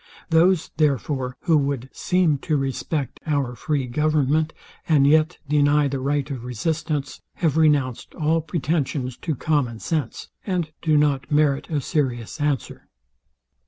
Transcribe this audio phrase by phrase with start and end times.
[0.31, 4.51] Those, therefore, who would seem to respect our free government,
[4.89, 10.71] and yet deny the right of resistance, have renounced all pretensions to common sense, and
[10.81, 12.89] do not merit a serious answer.